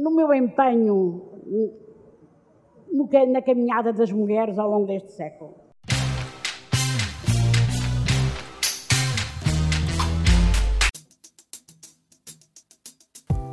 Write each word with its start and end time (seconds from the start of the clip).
no 0.00 0.10
meu 0.10 0.32
empenho 0.32 1.20
no, 2.90 3.08
na 3.28 3.42
caminhada 3.42 3.92
das 3.92 4.10
mulheres 4.10 4.58
ao 4.58 4.70
longo 4.70 4.86
deste 4.86 5.12
século. 5.12 5.54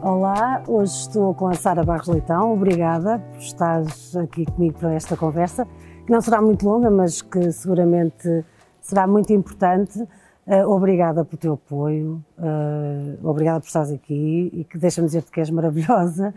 Olá, 0.01 0.63
hoje 0.69 0.93
estou 0.93 1.35
com 1.35 1.47
a 1.47 1.53
Sara 1.53 1.83
Barros 1.83 2.07
Leitão. 2.07 2.53
Obrigada 2.53 3.19
por 3.19 3.39
estares 3.39 4.15
aqui 4.15 4.45
comigo 4.45 4.79
para 4.79 4.93
esta 4.93 5.17
conversa, 5.17 5.67
que 6.05 6.11
não 6.11 6.21
será 6.21 6.41
muito 6.41 6.65
longa, 6.65 6.89
mas 6.89 7.21
que 7.21 7.51
seguramente 7.51 8.45
será 8.79 9.05
muito 9.05 9.33
importante. 9.33 9.99
Uh, 10.47 10.65
obrigada 10.69 11.25
pelo 11.25 11.37
teu 11.37 11.53
apoio, 11.55 12.23
uh, 12.37 13.29
obrigada 13.29 13.59
por 13.59 13.67
estares 13.67 13.91
aqui 13.91 14.49
e 14.53 14.63
que 14.63 14.77
deixa-me 14.77 15.05
dizer-te 15.05 15.29
que 15.29 15.41
és 15.41 15.49
maravilhosa 15.49 16.33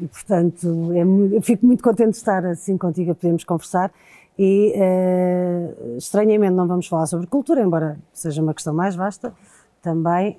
e, 0.00 0.08
portanto, 0.08 0.90
é, 0.92 1.40
fico 1.40 1.64
muito 1.64 1.80
contente 1.80 2.10
de 2.10 2.16
estar 2.16 2.44
assim 2.44 2.76
contigo 2.76 3.12
a 3.12 3.14
podermos 3.14 3.44
conversar 3.44 3.92
e, 4.36 4.74
uh, 4.74 5.96
estranhamente, 5.96 6.54
não 6.54 6.66
vamos 6.66 6.88
falar 6.88 7.06
sobre 7.06 7.28
cultura, 7.28 7.62
embora 7.62 8.00
seja 8.12 8.42
uma 8.42 8.52
questão 8.52 8.74
mais 8.74 8.96
vasta, 8.96 9.32
também, 9.80 10.38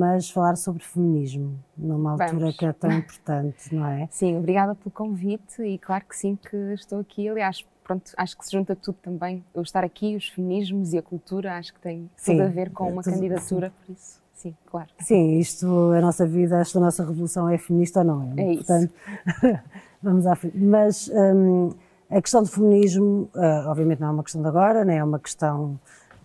mas 0.00 0.30
falar 0.30 0.56
sobre 0.56 0.82
feminismo, 0.82 1.58
numa 1.76 2.12
altura 2.12 2.38
Vamos. 2.38 2.56
que 2.56 2.64
é 2.64 2.72
tão 2.72 2.90
importante, 2.90 3.74
não 3.74 3.86
é? 3.86 4.08
Sim, 4.10 4.38
obrigada 4.38 4.74
pelo 4.74 4.90
convite 4.90 5.62
e 5.62 5.76
claro 5.76 6.06
que 6.08 6.16
sim 6.16 6.36
que 6.36 6.56
estou 6.72 7.00
aqui. 7.00 7.28
Aliás, 7.28 7.66
pronto, 7.86 8.12
acho 8.16 8.36
que 8.36 8.44
se 8.44 8.52
junta 8.52 8.74
tudo 8.74 8.98
também. 9.00 9.44
Eu 9.54 9.62
estar 9.62 9.84
aqui, 9.84 10.16
os 10.16 10.28
feminismos 10.28 10.92
e 10.92 10.98
a 10.98 11.02
cultura, 11.02 11.56
acho 11.56 11.72
que 11.72 11.80
tem 11.80 12.10
sim, 12.16 12.32
tudo 12.32 12.42
a 12.42 12.48
ver 12.48 12.70
com 12.70 12.90
uma 12.90 13.02
tudo, 13.02 13.14
candidatura, 13.14 13.68
sim. 13.68 13.74
por 13.86 13.92
isso. 13.92 14.26
Sim, 14.34 14.54
claro. 14.66 14.88
Sim, 15.00 15.38
isto, 15.38 15.66
a 15.92 16.00
nossa 16.00 16.26
vida, 16.26 16.60
esta 16.60 16.78
nossa 16.78 17.04
revolução 17.04 17.48
é 17.48 17.56
feminista 17.56 18.00
ou 18.00 18.04
não 18.04 18.34
é? 18.36 18.52
É 18.52 18.54
Portanto, 18.56 18.92
isso. 18.92 19.58
vamos 20.02 20.26
à 20.26 20.34
frente. 20.34 20.58
Mas 20.58 21.08
um, 21.08 21.70
a 22.10 22.20
questão 22.20 22.42
do 22.42 22.48
feminismo, 22.48 23.30
uh, 23.34 23.68
obviamente 23.68 24.00
não 24.00 24.08
é 24.08 24.10
uma 24.10 24.22
questão 24.22 24.42
de 24.42 24.48
agora, 24.48 24.84
nem 24.84 24.98
é 24.98 25.04
uma 25.04 25.18
questão 25.18 25.78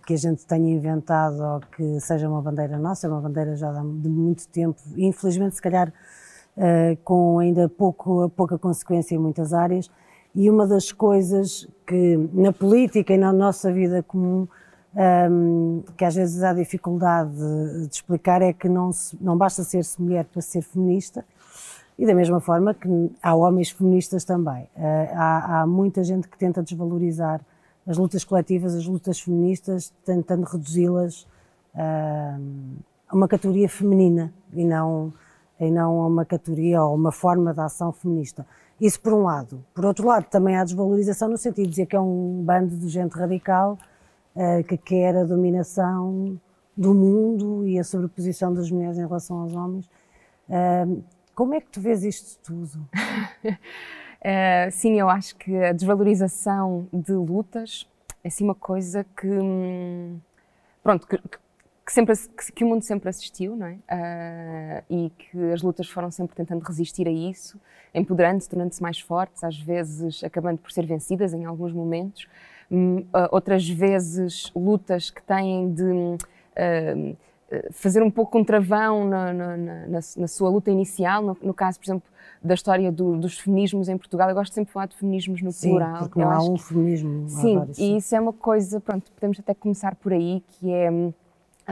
que 0.06 0.14
a 0.14 0.16
gente 0.16 0.44
tenha 0.44 0.74
inventado 0.74 1.40
ou 1.40 1.60
que 1.60 2.00
seja 2.00 2.28
uma 2.28 2.42
bandeira 2.42 2.76
nossa, 2.76 3.06
é 3.06 3.10
uma 3.10 3.20
bandeira 3.20 3.56
já 3.56 3.72
de 3.72 4.08
muito 4.08 4.46
tempo, 4.48 4.76
infelizmente, 4.96 5.54
se 5.54 5.62
calhar, 5.62 5.88
uh, 5.88 6.96
com 7.04 7.38
ainda 7.38 7.68
pouco, 7.68 8.28
pouca 8.30 8.58
consequência 8.58 9.14
em 9.14 9.18
muitas 9.18 9.54
áreas. 9.54 9.88
E 10.34 10.50
uma 10.50 10.66
das 10.66 10.90
coisas 10.90 11.68
que 11.86 12.16
na 12.32 12.52
política 12.52 13.12
e 13.12 13.18
na 13.18 13.32
nossa 13.32 13.72
vida 13.72 14.02
comum, 14.02 14.48
um, 15.30 15.82
que 15.96 16.04
às 16.04 16.14
vezes 16.14 16.42
há 16.42 16.52
dificuldade 16.52 17.30
de, 17.30 17.86
de 17.88 17.94
explicar, 17.94 18.40
é 18.40 18.52
que 18.52 18.68
não, 18.68 18.92
se, 18.92 19.16
não 19.20 19.36
basta 19.36 19.62
ser-se 19.62 20.00
mulher 20.00 20.24
para 20.24 20.40
ser 20.40 20.62
feminista, 20.62 21.24
e 21.98 22.06
da 22.06 22.14
mesma 22.14 22.40
forma 22.40 22.72
que 22.72 22.88
há 23.22 23.34
homens 23.34 23.70
feministas 23.70 24.24
também. 24.24 24.64
Uh, 24.74 25.08
há, 25.14 25.60
há 25.60 25.66
muita 25.66 26.02
gente 26.02 26.26
que 26.26 26.38
tenta 26.38 26.62
desvalorizar 26.62 27.40
as 27.86 27.98
lutas 27.98 28.24
coletivas, 28.24 28.74
as 28.74 28.86
lutas 28.86 29.20
feministas, 29.20 29.92
tentando 30.04 30.44
reduzi-las 30.44 31.26
a 31.74 33.14
uma 33.14 33.28
categoria 33.28 33.68
feminina 33.68 34.32
e 34.52 34.64
não, 34.64 35.12
e 35.58 35.70
não 35.70 36.00
a 36.02 36.06
uma 36.06 36.24
categoria 36.24 36.82
ou 36.82 36.94
uma 36.94 37.12
forma 37.12 37.52
de 37.52 37.60
ação 37.60 37.92
feminista. 37.92 38.46
Isso 38.82 39.00
por 39.00 39.12
um 39.12 39.22
lado. 39.22 39.64
Por 39.72 39.84
outro 39.84 40.08
lado, 40.08 40.24
também 40.24 40.56
há 40.56 40.64
desvalorização 40.64 41.28
no 41.28 41.38
sentido 41.38 41.66
de 41.66 41.70
dizer 41.70 41.86
que 41.86 41.94
é 41.94 42.00
um 42.00 42.42
bando 42.42 42.76
de 42.76 42.88
gente 42.88 43.12
radical 43.12 43.78
uh, 44.34 44.64
que 44.64 44.76
quer 44.76 45.14
a 45.16 45.22
dominação 45.22 46.36
do 46.76 46.92
mundo 46.92 47.64
e 47.64 47.78
a 47.78 47.84
sobreposição 47.84 48.52
das 48.52 48.68
mulheres 48.72 48.98
em 48.98 49.06
relação 49.06 49.38
aos 49.38 49.54
homens. 49.54 49.86
Uh, 50.48 51.00
como 51.32 51.54
é 51.54 51.60
que 51.60 51.70
tu 51.70 51.80
vês 51.80 52.02
isto 52.02 52.40
tudo? 52.42 52.88
Uh, 53.44 54.66
sim, 54.72 54.98
eu 54.98 55.08
acho 55.08 55.36
que 55.36 55.56
a 55.56 55.72
desvalorização 55.72 56.88
de 56.92 57.12
lutas 57.12 57.88
é 58.24 58.26
assim 58.26 58.42
uma 58.42 58.56
coisa 58.56 59.06
que, 59.16 59.28
hum, 59.28 60.18
pronto, 60.82 61.06
que, 61.06 61.18
que 61.18 61.38
sempre, 61.90 62.14
que, 62.16 62.52
que, 62.52 62.64
o 62.64 62.68
mundo 62.68 62.82
sempre 62.82 63.08
assistiu, 63.08 63.56
não 63.56 63.66
é? 63.66 63.72
Uh, 63.72 64.84
e 64.88 65.10
que 65.10 65.52
as 65.52 65.62
lutas 65.62 65.88
foram 65.88 66.10
sempre 66.10 66.36
tentando 66.36 66.62
resistir 66.62 67.08
a 67.08 67.10
isso, 67.10 67.58
empoderando-se, 67.94 68.48
tornando-se 68.48 68.82
mais 68.82 69.00
fortes, 69.00 69.42
às 69.42 69.58
vezes 69.58 70.22
acabando 70.22 70.58
por 70.58 70.70
ser 70.70 70.86
vencidas 70.86 71.34
em 71.34 71.44
alguns 71.44 71.72
momentos, 71.72 72.28
uh, 72.70 73.06
outras 73.30 73.68
vezes 73.68 74.52
lutas 74.54 75.10
que 75.10 75.22
têm 75.22 75.72
de 75.72 75.82
uh, 75.82 77.16
fazer 77.72 78.02
um 78.02 78.10
pouco 78.10 78.38
um 78.38 78.44
travão 78.44 79.06
na, 79.06 79.32
na, 79.32 79.56
na, 79.56 80.00
na 80.16 80.28
sua 80.28 80.48
luta 80.48 80.70
inicial, 80.70 81.22
no, 81.22 81.36
no, 81.42 81.52
caso, 81.52 81.78
por 81.78 81.86
exemplo, 81.86 82.08
da 82.42 82.54
história 82.54 82.90
do, 82.90 83.16
dos 83.16 83.38
feminismos 83.38 83.88
em 83.88 83.96
Portugal. 83.96 84.28
Eu 84.28 84.34
gosto 84.34 84.52
sempre 84.52 84.68
de 84.68 84.72
falar 84.72 84.86
de 84.86 84.96
feminismos 84.96 85.42
no 85.42 85.52
sim, 85.52 85.70
plural. 85.70 85.98
porque 85.98 86.20
não 86.20 86.30
há 86.30 86.42
um 86.42 86.56
feminismo. 86.56 87.28
Sim, 87.28 87.62
e 87.76 87.96
isso 87.96 88.14
é 88.14 88.20
uma 88.20 88.32
coisa, 88.32 88.80
pronto, 88.80 89.10
podemos 89.12 89.38
até 89.38 89.52
começar 89.52 89.94
por 89.96 90.12
aí, 90.12 90.42
que 90.46 90.72
é... 90.72 90.90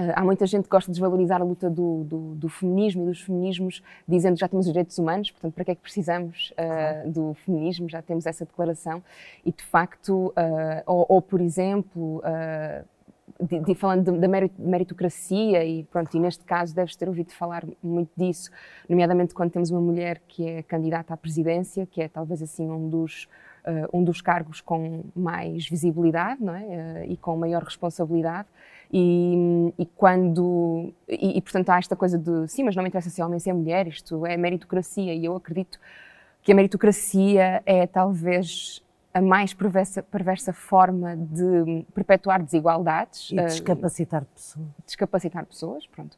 Uh, 0.00 0.12
há 0.14 0.24
muita 0.24 0.46
gente 0.46 0.64
que 0.64 0.70
gosta 0.70 0.90
de 0.90 0.94
desvalorizar 0.94 1.42
a 1.42 1.44
luta 1.44 1.68
do, 1.68 2.04
do, 2.04 2.34
do, 2.34 2.48
feminismo 2.48 3.02
e 3.02 3.06
dos 3.06 3.20
feminismos, 3.20 3.82
dizendo 4.08 4.34
que 4.34 4.40
já 4.40 4.48
temos 4.48 4.66
os 4.66 4.72
direitos 4.72 4.96
humanos, 4.96 5.30
portanto, 5.30 5.52
para 5.52 5.64
que 5.64 5.70
é 5.72 5.74
que 5.74 5.82
precisamos 5.82 6.52
uh, 6.52 7.10
do 7.10 7.34
feminismo? 7.44 7.88
Já 7.88 8.00
temos 8.00 8.24
essa 8.24 8.46
declaração. 8.46 9.02
E, 9.44 9.52
de 9.52 9.62
facto, 9.62 10.28
uh, 10.28 10.82
ou, 10.86 11.04
ou, 11.08 11.22
por 11.22 11.40
exemplo, 11.40 12.22
de, 13.40 13.60
de, 13.60 13.74
falando 13.74 14.18
da 14.18 14.28
meritocracia 14.58 15.64
e 15.64 15.84
pronto, 15.84 16.16
e 16.16 16.20
neste 16.20 16.44
caso 16.44 16.74
deves 16.74 16.96
ter 16.96 17.08
ouvido 17.08 17.32
falar 17.32 17.64
muito 17.82 18.10
disso, 18.16 18.50
nomeadamente 18.88 19.34
quando 19.34 19.50
temos 19.50 19.70
uma 19.70 19.80
mulher 19.80 20.20
que 20.26 20.46
é 20.46 20.62
candidata 20.62 21.12
à 21.12 21.16
presidência, 21.16 21.86
que 21.86 22.00
é 22.00 22.08
talvez 22.08 22.42
assim 22.42 22.70
um 22.70 22.88
dos 22.88 23.28
uh, 23.64 23.96
um 23.96 24.02
dos 24.02 24.20
cargos 24.20 24.60
com 24.60 25.04
mais 25.14 25.68
visibilidade, 25.68 26.42
não 26.42 26.54
é? 26.54 26.62
Uh, 26.62 27.12
e 27.12 27.16
com 27.16 27.36
maior 27.36 27.62
responsabilidade. 27.62 28.48
E, 28.92 29.72
e 29.78 29.86
quando 29.86 30.92
e, 31.08 31.38
e, 31.38 31.40
portanto 31.42 31.70
há 31.70 31.78
esta 31.78 31.94
coisa 31.94 32.18
de 32.18 32.48
sim, 32.48 32.64
mas 32.64 32.74
não 32.74 32.82
me 32.82 32.88
interessa 32.88 33.08
se 33.08 33.20
é 33.20 33.24
homem 33.24 33.36
ou 33.36 33.40
se 33.40 33.48
é 33.48 33.52
mulher, 33.52 33.86
isto 33.86 34.26
é 34.26 34.36
meritocracia 34.36 35.14
e 35.14 35.24
eu 35.24 35.36
acredito 35.36 35.78
que 36.42 36.50
a 36.50 36.54
meritocracia 36.54 37.62
é 37.64 37.86
talvez 37.86 38.82
a 39.12 39.20
mais 39.20 39.52
perversa, 39.52 40.02
perversa, 40.02 40.52
forma 40.52 41.16
de 41.16 41.84
perpetuar 41.92 42.42
desigualdades. 42.42 43.30
E 43.32 43.36
descapacitar 43.36 44.24
pessoas. 44.24 44.66
Descapacitar 44.86 45.46
pessoas, 45.46 45.86
pronto. 45.86 46.16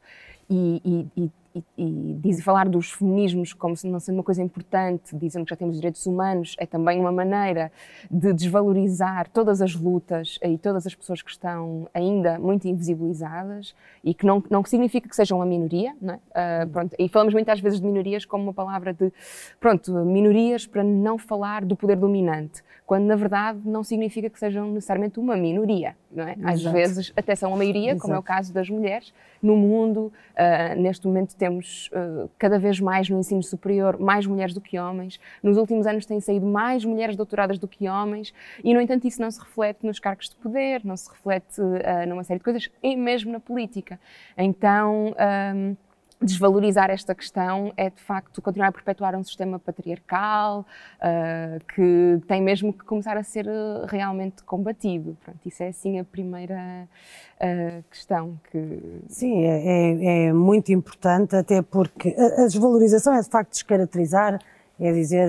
E, 0.49 0.83
e, 1.17 1.23
e, 1.25 1.31
e 1.77 2.17
diz, 2.21 2.43
falar 2.43 2.69
dos 2.69 2.91
feminismos 2.91 3.53
como 3.53 3.75
não 3.85 4.01
sendo 4.01 4.17
uma 4.17 4.23
coisa 4.23 4.43
importante, 4.43 5.17
dizendo 5.17 5.45
que 5.45 5.51
já 5.51 5.57
temos 5.57 5.77
direitos 5.77 6.07
humanos, 6.07 6.55
é 6.59 6.67
também 6.67 6.99
uma 6.99 7.13
maneira 7.13 7.71
de 8.11 8.33
desvalorizar 8.33 9.29
todas 9.31 9.61
as 9.61 9.75
lutas 9.75 10.39
e 10.43 10.57
todas 10.57 10.87
as 10.87 10.95
pessoas 10.95 11.23
que 11.23 11.31
estão 11.31 11.89
ainda 11.93 12.39
muito 12.39 12.67
invisibilizadas 12.67 13.75
e 14.03 14.15
que 14.15 14.25
não, 14.25 14.43
não 14.51 14.65
significa 14.65 15.09
que 15.09 15.17
sejam 15.17 15.39
uma 15.39 15.47
minoria, 15.47 15.95
não 16.01 16.15
é? 16.15 16.65
Uh, 16.65 16.69
pronto, 16.69 16.97
e 16.99 17.09
falamos 17.09 17.35
muitas 17.35 17.61
vezes 17.61 17.81
de 17.81 17.87
minorias 17.87 18.25
como 18.25 18.45
uma 18.45 18.55
palavra 18.55 18.93
de, 18.93 19.13
pronto, 19.61 19.93
minorias 20.05 20.67
para 20.67 20.83
não 20.83 21.19
falar 21.19 21.65
do 21.65 21.77
poder 21.77 21.97
dominante, 21.97 22.63
quando 22.87 23.05
na 23.05 23.17
verdade 23.17 23.61
não 23.65 23.85
significa 23.85 24.29
que 24.29 24.39
sejam 24.39 24.71
necessariamente 24.71 25.19
uma 25.19 25.37
minoria, 25.37 25.97
não 26.11 26.25
é? 26.25 26.37
Às 26.43 26.61
Exato. 26.61 26.77
vezes 26.77 27.13
até 27.17 27.35
são 27.35 27.51
uma 27.51 27.59
maioria, 27.59 27.91
Exato. 27.91 28.03
como 28.03 28.15
é 28.15 28.19
o 28.19 28.23
caso 28.23 28.53
das 28.53 28.69
mulheres, 28.69 29.13
no 29.43 29.57
mundo, 29.57 30.13
uh, 30.33 30.81
neste 30.81 31.07
momento 31.07 31.35
temos 31.43 31.91
uh, 31.93 32.31
cada 32.39 32.57
vez 32.57 32.79
mais 32.79 33.11
no 33.11 33.19
ensino 33.19 33.43
superior 33.43 33.99
mais 33.99 34.25
mulheres 34.27 34.55
do 34.55 34.61
que 34.61 34.79
homens. 34.79 35.19
Nos 35.43 35.57
últimos 35.57 35.89
anos 35.89 36.07
têm 36.07 36.21
saído 36.21 36.47
mais 36.47 36.85
mulheres 36.85 37.17
doutoradas 37.17 37.59
do 37.59 37.67
que 37.67 37.89
homens 37.89 38.33
e, 38.63 38.73
no 38.73 38.81
entanto, 38.81 39.09
isso 39.09 39.21
não 39.21 39.29
se 39.29 39.41
reflete 39.41 39.85
nos 39.85 39.99
cargos 39.99 40.29
de 40.29 40.37
poder, 40.37 40.83
não 40.85 40.97
se 40.97 41.11
reflete 41.11 41.61
uh, 41.61 42.09
numa 42.09 42.23
série 42.23 42.39
de 42.39 42.45
coisas, 42.45 42.71
e 42.81 42.95
mesmo 42.95 43.33
na 43.33 43.41
política. 43.41 43.99
Então, 44.39 45.17
um, 45.57 45.77
desvalorizar 46.23 46.91
esta 46.91 47.15
questão 47.15 47.73
é 47.77 47.91
de 47.91 48.01
facto 48.01 48.41
continuar 48.41 48.69
a 48.69 48.73
perpetuar 48.73 49.15
um 49.15 49.25
sistema 49.25 49.59
patriarcal 49.59 50.61
uh, 50.99 51.65
que 51.75 52.21
tem 52.27 52.43
mesmo 52.43 52.73
que 52.73 52.85
começar 52.85 53.17
a 53.17 53.23
ser 53.23 53.47
uh, 53.47 53.87
realmente 53.87 54.43
combatido. 54.45 55.17
Pronto, 55.25 55.41
isso 55.47 55.63
é 55.63 55.69
assim 55.69 55.99
a 55.99 56.05
primeira 56.05 56.89
uh, 57.37 57.85
questão 57.91 58.39
que. 58.51 59.01
Sim, 59.09 59.45
é, 59.45 59.67
é, 59.67 60.27
é, 60.27 60.33
muito 60.33 60.73
importante, 60.73 61.37
até 61.37 61.63
porque 61.63 62.15
a, 62.19 62.45
desvalorização 62.45 63.15
é 63.15 63.21
de 63.21 63.29
facto 63.29 63.51
descaracterizar, 63.51 64.39
é 64.81 64.93
dizer 64.93 65.29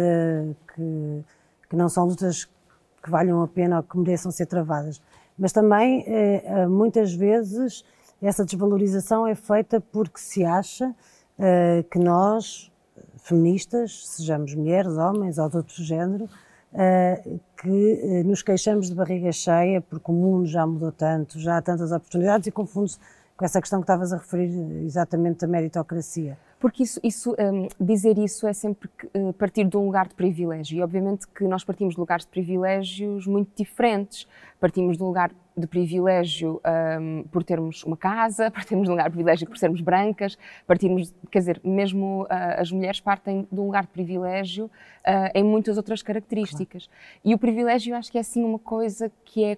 que, 0.73 1.23
que 1.69 1.75
não 1.75 1.89
são 1.89 2.05
lutas 2.05 2.45
que 3.01 3.09
valham 3.09 3.41
a 3.41 3.47
pena 3.47 3.77
ou 3.77 3.83
que 3.83 3.97
mereçam 3.97 4.31
ser 4.31 4.45
travadas. 4.45 5.01
Mas 5.37 5.51
também, 5.51 6.05
muitas 6.69 7.13
vezes, 7.13 7.83
essa 8.27 8.45
desvalorização 8.45 9.27
é 9.27 9.35
feita 9.35 9.81
porque 9.81 10.19
se 10.19 10.43
acha 10.45 10.89
uh, 10.89 11.83
que 11.89 11.99
nós, 11.99 12.71
feministas, 13.17 14.07
sejamos 14.07 14.55
mulheres, 14.55 14.97
homens 14.97 15.37
ou 15.37 15.49
de 15.49 15.57
outro 15.57 15.83
género, 15.83 16.25
uh, 16.25 17.39
que 17.57 17.69
uh, 17.69 18.27
nos 18.27 18.41
queixamos 18.41 18.89
de 18.89 18.95
barriga 18.95 19.31
cheia 19.31 19.81
porque 19.81 20.09
o 20.09 20.13
mundo 20.13 20.45
já 20.45 20.65
mudou 20.65 20.91
tanto, 20.91 21.39
já 21.39 21.57
há 21.57 21.61
tantas 21.61 21.91
oportunidades 21.91 22.47
e 22.47 22.51
confunde-se 22.51 22.97
com 23.35 23.45
essa 23.45 23.59
questão 23.59 23.79
que 23.79 23.83
estavas 23.83 24.13
a 24.13 24.17
referir 24.17 24.51
exatamente 24.85 25.39
da 25.39 25.47
meritocracia. 25.47 26.37
Porque 26.59 26.83
isso, 26.83 26.99
isso 27.03 27.35
um, 27.37 27.67
dizer 27.77 28.17
isso 28.17 28.47
é 28.47 28.53
sempre 28.53 28.89
partir 29.37 29.65
de 29.65 29.75
um 29.75 29.85
lugar 29.85 30.07
de 30.07 30.15
privilégio. 30.15 30.77
E 30.77 30.81
obviamente 30.81 31.27
que 31.27 31.43
nós 31.43 31.61
partimos 31.61 31.95
de 31.95 31.99
lugares 31.99 32.23
de 32.23 32.31
privilégios 32.31 33.27
muito 33.27 33.51
diferentes. 33.53 34.25
Partimos 34.61 34.95
de 34.95 35.03
um 35.03 35.07
lugar 35.07 35.31
de 35.55 35.67
privilégio 35.67 36.61
um, 36.99 37.23
por 37.31 37.43
termos 37.43 37.83
uma 37.83 37.97
casa, 37.97 38.49
partimos 38.51 38.85
de 38.85 38.89
um 38.89 38.93
lugar 38.93 39.05
de 39.05 39.11
privilégio 39.11 39.47
por 39.47 39.57
sermos 39.57 39.81
brancas, 39.81 40.37
partimos, 40.65 41.13
quer 41.31 41.39
dizer, 41.39 41.61
mesmo 41.63 42.23
uh, 42.23 42.27
as 42.57 42.71
mulheres 42.71 42.99
partem 42.99 43.47
de 43.51 43.59
um 43.59 43.65
lugar 43.65 43.83
de 43.83 43.89
privilégio 43.89 44.65
uh, 44.65 45.31
em 45.33 45.43
muitas 45.43 45.77
outras 45.77 46.01
características. 46.01 46.87
Claro. 46.87 47.21
E 47.23 47.33
o 47.33 47.37
privilégio, 47.37 47.93
eu 47.93 47.97
acho 47.97 48.11
que 48.11 48.17
é 48.17 48.21
assim 48.21 48.43
uma 48.43 48.59
coisa 48.59 49.11
que 49.25 49.43
é, 49.43 49.57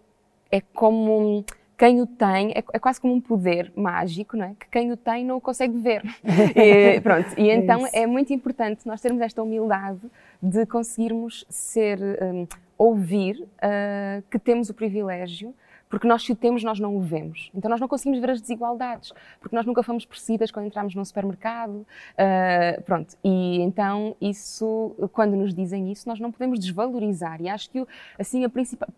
é 0.52 0.62
como 0.62 1.46
quem 1.78 2.02
o 2.02 2.08
tem, 2.08 2.52
é, 2.52 2.64
é, 2.74 2.80
quase 2.80 3.00
como 3.02 3.14
um 3.14 3.22
poder 3.22 3.72
mágico, 3.76 4.38
não 4.38 4.46
é? 4.46 4.56
Que 4.60 4.68
quem 4.72 4.92
o 4.92 4.98
tem 4.98 5.26
não 5.26 5.38
o 5.38 5.42
consegue 5.42 5.78
ver. 5.78 6.02
e, 6.56 7.00
pronto, 7.02 7.28
e 7.38 7.50
é 7.50 7.56
então 7.56 7.86
é, 7.88 8.04
é, 8.04 8.08
muito 8.08 8.34
importante 8.34 8.86
nós 8.86 9.02
termos 9.02 9.22
esta 9.22 9.44
humildade 9.44 10.00
de 10.42 10.66
conseguirmos 10.66 11.46
ser, 11.50 12.00
um, 12.22 12.48
ouvir 12.78 13.42
uh, 13.42 14.24
que 14.30 14.40
temos 14.40 14.70
o 14.70 14.74
privilégio 14.74 15.54
porque 15.90 16.08
nós 16.08 16.24
se 16.24 16.32
o 16.32 16.36
temos, 16.36 16.64
nós 16.64 16.80
não 16.80 16.96
o 16.96 17.02
vemos. 17.02 17.50
Então 17.54 17.70
nós 17.70 17.80
não 17.80 17.88
conseguimos 17.88 18.20
ver 18.20 18.32
as 18.32 18.42
desigualdades, 18.42 19.14
porque 19.40 19.56
nós 19.56 19.66
nunca 19.66 19.84
fomos 19.84 20.06
percebidas 20.06 20.52
quando 20.52 20.66
entramos 20.66 20.96
num 20.96 21.06
supermercado. 21.06 21.86
Uh, 22.14 22.82
pronto, 22.84 23.16
e 23.24 23.62
então 23.62 24.16
isso, 24.20 24.96
quando 25.14 25.36
nos 25.36 25.54
dizem 25.54 25.92
isso, 25.92 26.08
nós 26.08 26.20
não 26.20 26.32
podemos 26.32 26.60
desvalorizar. 26.60 27.42
E 27.42 27.50
acho 27.50 27.70
que 27.70 27.86
assim 28.18 28.44
a 28.44 28.50
principal 28.50 28.90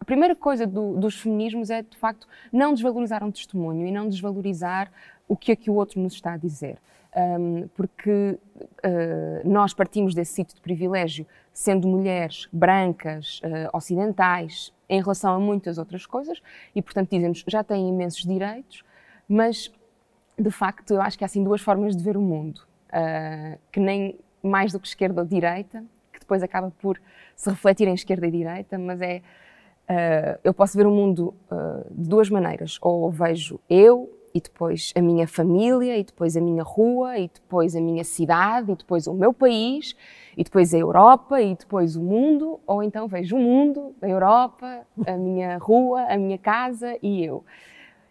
a 0.00 0.04
primeira 0.04 0.36
coisa 0.36 0.66
do, 0.66 0.98
dos 0.98 1.18
feminismos 1.18 1.70
é, 1.70 1.80
de 1.80 1.96
facto, 1.96 2.28
não 2.52 2.74
desvalorizar 2.74 3.24
um 3.24 3.30
testemunho 3.30 3.86
e 3.86 3.90
não 3.90 4.06
desvalorizar 4.06 4.92
o 5.26 5.34
que 5.34 5.50
é 5.50 5.56
que 5.56 5.70
o 5.70 5.74
outro 5.74 5.98
nos 5.98 6.12
está 6.12 6.34
a 6.34 6.36
dizer. 6.36 6.76
Um, 7.16 7.68
porque 7.68 8.38
uh, 8.84 9.48
nós 9.48 9.72
partimos 9.72 10.14
desse 10.14 10.34
sítio 10.34 10.56
de 10.56 10.60
privilégio, 10.60 11.26
sendo 11.54 11.88
mulheres 11.88 12.46
brancas, 12.52 13.40
uh, 13.44 13.74
ocidentais, 13.74 14.73
em 14.94 15.00
relação 15.00 15.34
a 15.34 15.38
muitas 15.38 15.78
outras 15.78 16.06
coisas, 16.06 16.40
e 16.74 16.82
portanto 16.82 17.10
dizem-nos 17.10 17.44
já 17.46 17.62
têm 17.62 17.88
imensos 17.88 18.22
direitos, 18.22 18.82
mas 19.28 19.72
de 20.38 20.50
facto 20.50 20.94
eu 20.94 21.00
acho 21.00 21.16
que 21.16 21.24
há 21.24 21.26
assim 21.26 21.42
duas 21.42 21.60
formas 21.60 21.96
de 21.96 22.02
ver 22.02 22.16
o 22.16 22.20
mundo, 22.22 22.62
uh, 22.88 23.58
que 23.72 23.80
nem 23.80 24.18
mais 24.42 24.72
do 24.72 24.80
que 24.80 24.86
esquerda 24.86 25.22
ou 25.22 25.26
direita, 25.26 25.84
que 26.12 26.20
depois 26.20 26.42
acaba 26.42 26.70
por 26.78 27.00
se 27.34 27.50
refletir 27.50 27.88
em 27.88 27.94
esquerda 27.94 28.26
e 28.26 28.30
direita, 28.30 28.78
mas 28.78 29.00
é 29.00 29.22
Uh, 29.84 30.40
eu 30.42 30.54
posso 30.54 30.78
ver 30.78 30.86
o 30.86 30.90
mundo 30.90 31.34
uh, 31.50 31.84
de 31.90 32.08
duas 32.08 32.30
maneiras. 32.30 32.78
Ou 32.80 33.10
vejo 33.10 33.60
eu 33.68 34.10
e 34.34 34.40
depois 34.40 34.92
a 34.96 35.00
minha 35.00 35.28
família, 35.28 35.96
e 35.96 36.02
depois 36.02 36.36
a 36.36 36.40
minha 36.40 36.64
rua, 36.64 37.16
e 37.16 37.30
depois 37.32 37.76
a 37.76 37.80
minha 37.80 38.02
cidade, 38.02 38.72
e 38.72 38.74
depois 38.74 39.06
o 39.06 39.14
meu 39.14 39.32
país, 39.32 39.94
e 40.36 40.42
depois 40.42 40.74
a 40.74 40.78
Europa, 40.78 41.40
e 41.40 41.54
depois 41.54 41.94
o 41.94 42.02
mundo. 42.02 42.58
Ou 42.66 42.82
então 42.82 43.06
vejo 43.06 43.36
o 43.36 43.38
mundo, 43.38 43.94
a 44.02 44.08
Europa, 44.08 44.84
a 45.06 45.16
minha 45.16 45.56
rua, 45.62 46.02
a 46.08 46.16
minha 46.16 46.36
casa 46.36 46.98
e 47.00 47.24
eu. 47.24 47.44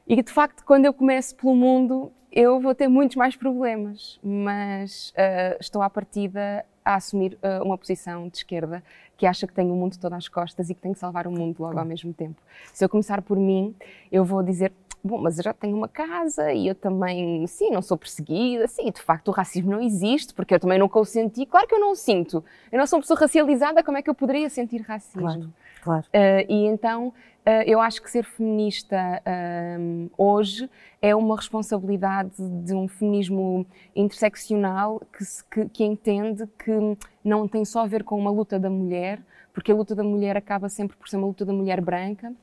E 0.08 0.22
de 0.24 0.32
facto, 0.32 0.64
quando 0.64 0.86
eu 0.86 0.94
começo 0.94 1.36
pelo 1.36 1.54
mundo, 1.54 2.10
eu 2.32 2.60
vou 2.60 2.74
ter 2.74 2.88
muitos 2.88 3.18
mais 3.18 3.36
problemas, 3.36 4.20
mas 4.24 5.10
uh, 5.12 5.58
estou 5.60 5.82
à 5.82 5.90
partida 5.90 6.66
a 6.84 6.96
assumir 6.96 7.38
uh, 7.44 7.64
uma 7.64 7.78
posição 7.78 8.28
de 8.28 8.38
esquerda 8.38 8.84
que 9.16 9.26
acha 9.26 9.48
que 9.48 9.54
tem 9.54 9.72
o 9.72 9.76
mundo 9.76 9.98
todo 9.98 10.14
às 10.14 10.28
costas 10.28 10.70
e 10.70 10.76
que 10.76 10.82
tem 10.82 10.94
que 10.94 11.00
salvar 11.00 11.28
o 11.28 11.32
mundo 11.32 11.56
logo 11.60 11.78
ao 11.78 11.86
mesmo 11.86 12.14
tempo. 12.14 12.42
Se 12.74 12.84
eu 12.84 12.90
começar 12.90 13.22
por 13.22 13.38
mim, 13.38 13.76
eu 14.12 14.26
vou 14.26 14.42
dizer 14.44 14.74
bom, 15.04 15.18
mas 15.20 15.38
eu 15.38 15.44
já 15.44 15.54
tenho 15.54 15.76
uma 15.76 15.88
casa 15.88 16.54
e 16.54 16.68
eu 16.68 16.76
também, 16.76 17.46
sim, 17.46 17.70
não 17.70 17.82
sou 17.82 17.98
perseguida, 17.98 18.68
sim, 18.68 18.90
de 18.90 19.02
facto 19.02 19.28
o 19.28 19.32
racismo 19.32 19.72
não 19.72 19.82
existe, 19.82 20.34
porque 20.34 20.54
eu 20.54 20.60
também 20.60 20.80
nunca 20.80 20.98
o 20.98 21.04
senti. 21.04 21.46
Claro 21.46 21.68
que 21.68 21.76
eu 21.76 21.80
não 21.80 21.92
o 21.92 21.96
sinto. 21.96 22.44
Eu 22.72 22.80
não 22.80 22.88
sou 22.88 22.98
uma 22.98 23.02
pessoa 23.02 23.20
racializada, 23.20 23.84
como 23.84 23.98
é 23.98 24.02
que 24.02 24.10
eu 24.10 24.16
poderia 24.16 24.50
sentir 24.50 24.82
racismo? 24.82 25.22
Claro, 25.22 25.54
claro. 25.84 26.06
Uh, 26.08 26.46
e 26.48 26.66
então 26.68 27.10
uh, 27.10 27.64
eu 27.66 27.82
acho 27.82 28.02
que 28.02 28.10
ser 28.10 28.24
feminista 28.24 28.98
uh, 28.98 30.12
hoje 30.18 30.70
é 31.02 31.14
uma 31.14 31.36
responsabilidade 31.36 32.32
de 32.64 32.74
um 32.74 32.88
feminismo 32.88 33.66
interseccional 33.94 35.02
que, 35.12 35.26
se, 35.26 35.44
que, 35.46 35.66
que 35.68 35.84
entende 35.84 36.48
que 36.64 36.98
não 37.24 37.46
tem 37.48 37.66
só 37.66 37.82
a 37.82 37.88
ver 37.88 38.04
com 38.04 38.18
uma 38.18 38.32
luta 38.32 38.58
da 38.58 38.70
mulher, 38.70 39.20
porque 39.54 39.72
a 39.72 39.76
luta 39.76 39.94
da 39.94 40.04
mulher 40.04 40.38
acaba 40.38 40.70
sempre 40.70 40.96
por 40.96 41.10
ser 41.10 41.18
uma 41.18 41.28
luta 41.28 41.44
da 41.44 41.52
mulher 41.52 41.82
branca 41.82 42.34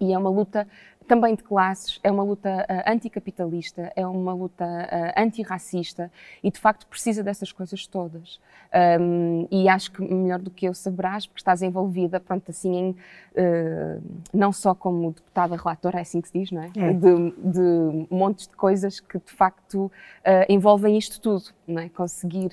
e 0.00 0.12
é 0.12 0.18
uma 0.18 0.30
luta 0.30 0.66
também 1.06 1.34
de 1.34 1.42
classes, 1.42 2.00
é 2.02 2.10
uma 2.10 2.22
luta 2.22 2.66
uh, 2.68 2.90
anticapitalista, 2.90 3.92
é 3.94 4.06
uma 4.06 4.32
luta 4.32 4.64
uh, 4.64 5.20
antirracista 5.20 6.10
e 6.42 6.50
de 6.50 6.58
facto 6.58 6.86
precisa 6.86 7.22
dessas 7.22 7.52
coisas 7.52 7.86
todas. 7.86 8.40
Um, 9.00 9.46
e 9.50 9.68
acho 9.68 9.92
que 9.92 10.02
melhor 10.02 10.40
do 10.40 10.50
que 10.50 10.66
eu 10.66 10.74
saberás, 10.74 11.26
porque 11.26 11.40
estás 11.40 11.62
envolvida, 11.62 12.18
pronto, 12.18 12.50
assim, 12.50 12.74
em, 12.76 12.90
uh, 12.90 14.02
não 14.32 14.52
só 14.52 14.74
como 14.74 15.12
deputada 15.12 15.56
relatora, 15.56 15.98
é 15.98 16.02
assim 16.02 16.20
que 16.20 16.28
se 16.28 16.38
diz, 16.38 16.50
não 16.50 16.62
é? 16.62 16.70
é. 16.76 16.92
De, 16.92 17.30
de 17.38 18.06
montes 18.10 18.48
de 18.48 18.56
coisas 18.56 19.00
que 19.00 19.18
de 19.18 19.32
facto 19.32 19.90
envolvem 20.48 20.96
isto 20.96 21.20
tudo, 21.20 21.44
não 21.66 21.82
é? 21.82 21.88
Conseguir. 21.88 22.50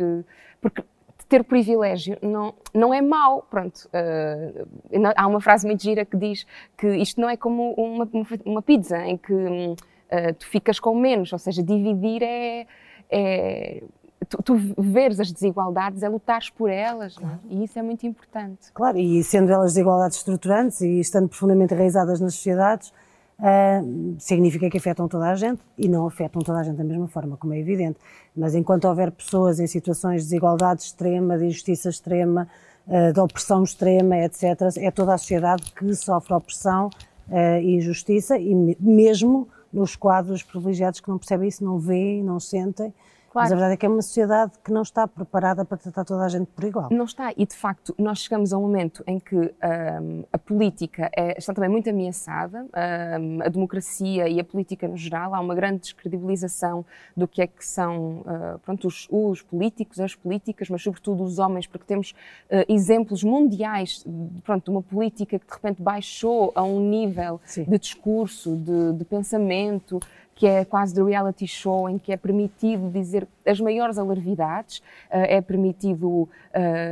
porque 0.60 0.84
ter 1.32 1.46
privilégio 1.46 2.18
não, 2.22 2.54
não 2.74 2.94
é 2.94 3.02
mau. 3.02 3.48
Pronto, 3.50 3.88
uh, 3.88 5.14
há 5.16 5.26
uma 5.26 5.40
frase 5.40 5.66
muito 5.66 5.82
gira 5.82 6.04
que 6.04 6.18
diz 6.18 6.46
que 6.78 6.88
isto 6.98 7.22
não 7.22 7.30
é 7.30 7.38
como 7.38 7.72
uma, 7.76 8.06
uma 8.46 8.62
pizza 8.62 8.98
em 9.06 9.16
que 9.16 9.34
uh, 9.34 10.34
tu 10.38 10.46
ficas 10.46 10.78
com 10.78 10.94
menos, 10.94 11.32
ou 11.32 11.40
seja, 11.40 11.64
dividir 11.64 12.22
é. 12.22 12.68
é 13.10 13.82
tu, 14.28 14.44
tu 14.44 14.58
veres 14.78 15.22
as 15.22 15.32
desigualdades 15.32 16.04
é 16.04 16.10
lutares 16.10 16.50
por 16.50 16.70
elas, 16.70 17.16
é? 17.18 17.40
e 17.50 17.64
isso 17.64 17.80
é 17.80 17.82
muito 17.82 18.06
importante. 18.06 18.70
Claro, 18.74 18.98
e 18.98 19.24
sendo 19.24 19.54
elas 19.54 19.72
desigualdades 19.72 20.18
estruturantes 20.18 20.82
e 20.82 21.00
estando 21.00 21.30
profundamente 21.30 21.74
enraizadas 21.74 22.20
nas 22.20 22.34
sociedades, 22.34 22.92
uh, 23.42 24.16
significa 24.20 24.70
que 24.70 24.78
afetam 24.78 25.08
toda 25.08 25.30
a 25.30 25.36
gente 25.36 25.62
e 25.78 25.88
não 25.88 26.08
afetam 26.08 26.42
toda 26.42 26.60
a 26.60 26.64
gente 26.64 26.78
da 26.78 26.84
mesma 26.84 27.08
forma, 27.08 27.36
como 27.36 27.54
é 27.54 27.60
evidente. 27.60 28.00
Mas 28.36 28.56
enquanto 28.56 28.86
houver 28.86 29.12
pessoas 29.12 29.60
em 29.60 29.68
situações 29.68 30.22
de 30.22 30.28
desigualdade 30.28 30.84
extrema, 30.84 31.38
de 31.38 31.46
injustiça 31.46 31.90
extrema, 31.90 32.48
uh, 32.88 33.12
de 33.12 33.20
opressão 33.20 33.64
extrema, 33.64 34.18
etc., 34.20 34.44
é 34.78 34.92
toda 34.92 35.14
a 35.14 35.18
sociedade 35.18 35.72
que 35.74 35.94
sofre 35.96 36.34
opressão 36.34 36.88
uh, 37.30 37.60
e 37.62 37.76
injustiça 37.76 38.38
e 38.38 38.54
mesmo 38.80 39.50
nos 39.74 39.96
quadros 39.96 40.44
privilegiados 40.44 41.00
que 41.00 41.10
não 41.10 41.18
percebem 41.18 41.48
isso, 41.48 41.64
não 41.64 41.80
veem, 41.80 42.24
não 42.24 42.40
sentem 42.40 42.94
Claro. 43.32 43.46
Mas 43.46 43.52
a 43.54 43.56
verdade 43.56 43.74
é 43.76 43.78
que 43.78 43.86
é 43.86 43.90
uma 43.90 44.02
sociedade 44.02 44.52
que 44.62 44.74
não 44.74 44.82
está 44.82 45.08
preparada 45.08 45.64
para 45.64 45.78
tratar 45.78 46.04
toda 46.04 46.26
a 46.26 46.28
gente 46.28 46.48
por 46.48 46.66
igual. 46.66 46.90
Não 46.92 47.06
está, 47.06 47.32
e 47.38 47.46
de 47.46 47.56
facto 47.56 47.96
nós 47.98 48.20
chegamos 48.20 48.52
a 48.52 48.58
um 48.58 48.62
momento 48.62 49.02
em 49.08 49.20
que 49.20 49.38
um, 49.38 50.26
a 50.34 50.38
política 50.38 51.10
é, 51.16 51.38
está 51.38 51.54
também 51.54 51.70
muito 51.70 51.90
ameaçada, 51.90 52.66
um, 52.66 53.42
a 53.42 53.48
democracia 53.48 54.28
e 54.28 54.38
a 54.38 54.44
política 54.44 54.86
no 54.86 54.98
geral, 54.98 55.34
há 55.34 55.40
uma 55.40 55.56
grande 55.56 55.80
descredibilização 55.80 56.86
do 57.16 57.26
que 57.26 57.42
é 57.42 57.48
que 57.48 57.66
são 57.66 58.20
uh, 58.20 58.60
pronto, 58.66 58.86
os, 58.86 59.08
os, 59.10 59.42
políticos, 59.42 60.02
as 60.02 60.14
políticas, 60.14 60.70
mas 60.70 60.84
sobretudo 60.84 61.24
os 61.24 61.40
homens, 61.40 61.66
porque 61.66 61.86
temos 61.86 62.12
uh, 62.12 62.66
exemplos 62.68 63.24
mundiais 63.24 64.06
pronto, 64.44 64.66
de 64.66 64.72
uma 64.72 64.84
política 64.84 65.40
que 65.40 65.48
de 65.48 65.54
repente 65.54 65.82
baixou 65.82 66.52
a 66.54 66.64
um 66.64 66.82
nível 66.82 67.40
Sim. 67.46 67.64
de 67.64 67.80
discurso, 67.80 68.58
de, 68.58 68.92
de 68.92 69.06
pensamento, 69.06 70.02
que 70.42 70.48
é 70.48 70.66
quase 70.66 70.92
de 70.92 71.04
reality 71.04 71.46
show, 71.46 71.88
em 71.88 72.00
que 72.00 72.12
é 72.12 72.18
permitido 72.18 72.90
dizer 72.90 73.28
as 73.46 73.62
maiores 73.62 74.00
alarvidades, 74.00 74.82
eh, 75.12 75.38
é 75.38 75.40
permitido 75.40 76.08
uh, 76.08 76.30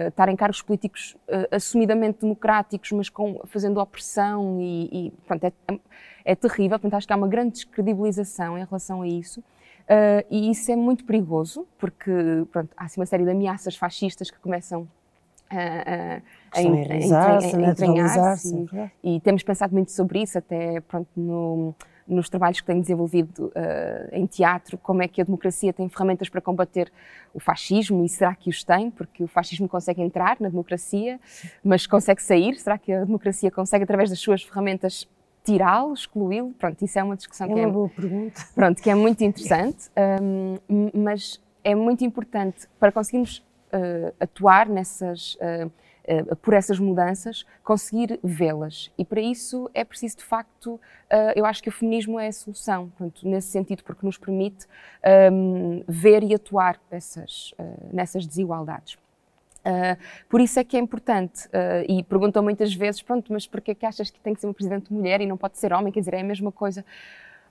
estar 0.08 0.30
em 0.30 0.36
cargos 0.36 0.62
políticos 0.62 1.18
uh, 1.28 1.56
assumidamente 1.56 2.20
democráticos, 2.22 2.92
mas 2.92 3.10
com, 3.10 3.42
fazendo 3.46 3.80
opressão 3.80 4.60
e, 4.62 5.08
e 5.08 5.14
pronto, 5.26 5.46
é, 5.46 5.52
é, 6.26 6.36
terrível. 6.36 6.78
Portanto, 6.78 6.94
acho 6.94 7.08
que 7.08 7.14
há 7.14 7.16
uma 7.16 7.28
grande 7.28 7.54
descredibilização 7.54 8.56
em 8.56 8.64
relação 8.64 9.02
a 9.02 9.08
isso. 9.08 9.40
Uh, 9.40 10.22
e 10.30 10.52
isso 10.52 10.72
é 10.72 10.76
muito 10.76 11.04
perigoso, 11.04 11.66
porque 11.80 12.12
pronto, 12.52 12.70
há 12.78 12.86
assim, 12.86 13.00
uma 13.00 13.08
série 13.08 13.24
de 13.24 13.32
ameaças 13.32 13.76
fascistas 13.76 14.30
que 14.30 14.38
começam 14.38 14.88
a, 15.50 16.22
a, 16.56 16.62
entranhar-se. 16.62 17.56
E, 19.04 19.16
e, 19.16 19.20
temos 19.22 19.42
pensado 19.42 19.74
muito 19.74 19.92
sobre 19.92 20.22
isso, 20.22 20.38
até 20.38 20.82
pronto, 20.82 21.10
no, 21.18 21.74
nos 22.10 22.30
trabalhos 22.30 22.60
que 22.60 22.68
tenho 22.68 22.82
desenvolvido 22.82 23.48
uh, 23.48 24.10
em 24.12 24.26
teatro, 24.26 24.78
como 24.78 25.04
é 25.04 25.08
que 25.08 25.22
a 25.22 25.24
democracia 25.24 25.72
tem 25.72 25.88
ferramentas 25.88 26.28
para 26.28 26.42
combater 26.42 26.92
o 27.34 27.40
fascismo 27.40 28.04
e 28.04 28.10
será 28.10 28.34
que 28.36 28.50
os 28.50 28.64
tem? 28.64 28.90
Porque 28.90 29.24
o 29.24 29.28
fascismo 29.28 29.70
consegue 29.70 30.02
entrar 30.02 30.38
na 30.40 30.50
democracia, 30.50 31.20
mas 31.64 31.86
consegue 31.86 32.22
sair? 32.22 32.56
Será 32.56 32.78
que 32.78 32.92
a 32.92 33.06
democracia 33.06 33.52
consegue, 33.52 33.84
através 33.84 34.10
das 34.10 34.20
suas 34.20 34.44
ferramentas, 34.44 35.08
tirá-lo, 35.44 35.94
excluí-lo? 35.94 36.52
Pronto, 36.58 36.84
isso 36.84 36.98
é 36.98 37.04
uma 37.04 37.16
discussão 37.16 37.50
é 37.50 37.54
que, 37.54 37.60
é, 37.60 37.68
boa 37.68 37.90
pergunta. 37.90 38.42
Pronto, 38.56 38.82
que 38.82 38.90
é 38.90 38.96
muito 38.96 39.24
interessante, 39.24 39.90
um, 40.22 40.58
mas 40.94 41.40
é 41.64 41.76
muito 41.76 42.04
importante 42.04 42.68
para 42.80 42.92
conseguirmos 42.92 43.38
uh, 43.74 44.14
atuar 44.20 44.68
nessas. 44.68 45.36
Uh, 45.36 45.72
por 46.42 46.54
essas 46.54 46.80
mudanças, 46.80 47.46
conseguir 47.64 48.20
vê-las. 48.24 48.92
E 48.98 49.06
para 49.06 49.22
isso 49.22 49.70
é 49.74 49.84
preciso, 49.84 50.18
de 50.18 50.24
facto, 50.24 50.74
uh, 50.76 50.80
eu 51.36 51.46
acho 51.46 51.62
que 51.62 51.70
o 51.70 51.72
feminismo 51.72 52.20
é 52.20 52.28
a 52.28 52.32
solução, 52.32 52.90
portanto, 52.90 53.28
nesse 53.28 53.48
sentido, 53.48 53.84
porque 53.84 54.06
nos 54.06 54.18
permite 54.18 54.66
um, 55.32 55.84
ver 55.88 56.24
e 56.24 56.34
atuar 56.34 56.80
essas, 56.90 57.54
uh, 57.60 57.90
nessas 57.94 58.26
desigualdades. 58.26 58.98
Uh, 59.60 60.00
por 60.30 60.40
isso 60.40 60.60
é 60.60 60.64
que 60.64 60.78
é 60.78 60.80
importante, 60.80 61.48
uh, 61.48 61.86
e 61.88 62.02
perguntam 62.04 62.42
muitas 62.42 62.74
vezes, 62.74 63.02
pronto, 63.02 63.32
mas 63.32 63.46
porquê 63.46 63.72
é 63.72 63.76
que 63.76 63.86
achas 63.86 64.10
que 64.10 64.20
tem 64.20 64.34
que 64.34 64.40
ser 64.40 64.48
uma 64.48 64.54
presidente 64.54 64.92
mulher 64.92 65.22
e 65.22 65.26
não 65.26 65.38
pode 65.38 65.58
ser 65.58 65.74
homem? 65.74 65.92
Quer 65.92 66.00
dizer, 66.00 66.14
é 66.14 66.22
a 66.22 66.24
mesma 66.24 66.52
coisa. 66.52 66.86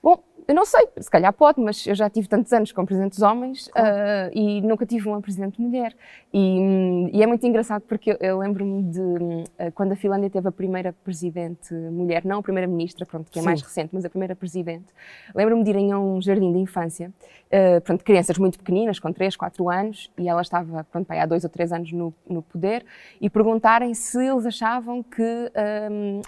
Bom, 0.02 0.23
eu 0.49 0.55
não 0.55 0.64
sei, 0.64 0.88
se 0.99 1.11
calhar 1.11 1.31
pode, 1.31 1.61
mas 1.61 1.87
eu 1.87 1.95
já 1.95 2.09
tive 2.09 2.26
tantos 2.26 2.50
anos 2.55 2.73
com 2.73 2.83
presidentes 2.87 3.21
homens 3.21 3.69
claro. 3.69 3.90
uh, 3.90 4.31
e 4.33 4.62
nunca 4.62 4.87
tive 4.87 5.07
uma 5.07 5.21
presidente 5.21 5.61
mulher. 5.61 5.95
E, 6.33 7.11
e 7.12 7.23
é 7.23 7.26
muito 7.26 7.47
engraçado 7.47 7.83
porque 7.83 8.12
eu, 8.12 8.17
eu 8.19 8.38
lembro-me 8.38 8.83
de 8.85 8.99
uh, 8.99 9.45
quando 9.75 9.93
a 9.93 9.97
Finlândia 9.97 10.31
teve 10.31 10.49
a 10.49 10.50
primeira 10.50 10.95
presidente 11.05 11.75
mulher, 11.75 12.25
não 12.25 12.38
a 12.38 12.43
primeira 12.43 12.67
ministra, 12.67 13.05
pronto, 13.05 13.31
que 13.31 13.38
é 13.38 13.43
Sim. 13.43 13.47
mais 13.47 13.61
recente, 13.61 13.90
mas 13.93 14.07
a 14.07 14.09
primeira 14.09 14.35
presidente. 14.35 14.87
Lembro-me 15.35 15.62
de 15.62 15.69
irem 15.69 15.93
a 15.93 15.99
um 15.99 16.19
jardim 16.23 16.50
de 16.50 16.59
infância, 16.61 17.12
uh, 17.52 17.83
pronto, 17.83 18.02
crianças 18.02 18.38
muito 18.38 18.57
pequeninas, 18.57 18.99
com 18.99 19.12
3, 19.12 19.37
4 19.37 19.69
anos, 19.69 20.11
e 20.17 20.31
ela 20.31 20.40
estava, 20.40 20.83
pronto, 20.85 21.11
há 21.11 21.26
dois 21.26 21.45
ou 21.45 21.50
três 21.50 21.75
anos 21.75 21.93
no, 21.93 22.14
no 22.26 22.40
poder, 22.40 22.87
e 23.21 23.28
perguntarem 23.28 23.93
se 23.93 24.25
eles 24.25 24.47
achavam 24.47 25.02
que 25.02 25.52
um, 25.93 26.23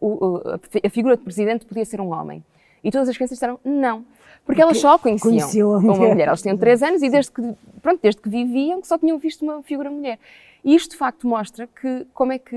o, 0.00 0.40
a 0.84 0.90
figura 0.90 1.16
de 1.16 1.22
presidente 1.22 1.64
podia 1.64 1.84
ser 1.84 2.00
um 2.00 2.12
homem. 2.12 2.42
E 2.82 2.90
todas 2.90 3.08
as 3.08 3.16
crianças 3.16 3.36
disseram 3.36 3.58
não. 3.64 4.04
Porque, 4.44 4.60
elas 4.60 4.78
só 4.78 4.98
conheciam 4.98 5.70
uma 5.70 5.94
mulher. 5.94 6.08
mulher. 6.10 6.28
Elas 6.28 6.42
tinham 6.42 6.56
três 6.56 6.82
anos 6.82 7.02
e 7.02 7.10
desde 7.10 7.30
que, 7.30 7.42
pronto, 7.82 8.00
desde 8.02 8.20
que 8.20 8.28
viviam 8.28 8.80
que 8.80 8.88
só 8.88 8.98
tinham 8.98 9.18
visto 9.18 9.42
uma 9.42 9.62
figura 9.62 9.90
mulher. 9.90 10.18
E 10.64 10.74
isto 10.74 10.92
de 10.92 10.96
facto 10.96 11.26
mostra 11.26 11.66
que 11.66 12.06
como 12.12 12.32
é 12.32 12.38
que 12.38 12.56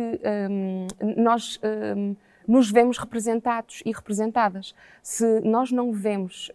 um, 0.50 0.88
nós 1.18 1.60
um, 1.96 2.16
nos 2.48 2.70
vemos 2.70 2.98
representados 2.98 3.82
e 3.86 3.92
representadas. 3.92 4.76
Se 5.02 5.40
nós 5.42 5.72
não 5.72 5.92
vemos 5.92 6.52